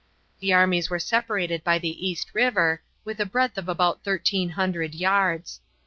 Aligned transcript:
The 0.39 0.51
armies 0.51 0.89
were 0.89 0.97
separated 0.97 1.63
by 1.63 1.77
the 1.77 2.07
East 2.09 2.31
River, 2.33 2.81
with 3.05 3.19
a 3.19 3.25
breadth 3.27 3.59
of 3.59 3.69
about 3.69 4.03
thirteen 4.03 4.49
hundred 4.57 4.95
yards. 4.95 5.61